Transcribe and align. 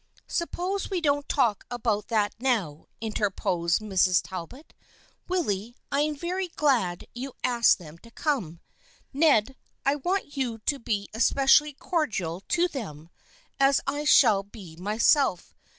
"Suppose 0.27 0.89
we 0.89 0.99
don't 0.99 1.29
talk 1.29 1.63
about 1.69 2.07
that 2.07 2.33
now," 2.39 2.87
inter 3.01 3.29
posed 3.29 3.81
Mrs. 3.81 4.19
Talbot." 4.27 4.73
Willy, 5.29 5.75
I 5.91 6.01
am 6.01 6.15
very 6.15 6.47
glad 6.47 7.05
you 7.13 7.33
THE 7.33 7.35
FRIENDSHIP 7.43 7.43
OF 7.43 7.43
ANNE 7.43 7.51
201 7.51 7.59
asked 7.59 7.77
them 7.77 7.97
to 7.99 8.23
come. 8.23 8.59
Ned, 9.13 9.55
I 9.85 9.95
want 9.97 10.35
you 10.35 10.57
to 10.57 10.79
be 10.79 11.07
es 11.13 11.29
pecially 11.31 11.77
cordial 11.77 12.41
to 12.47 12.67
them, 12.67 13.11
as 13.59 13.79
I 13.85 14.03
shall 14.03 14.41
be 14.41 14.75
myself. 14.75 15.53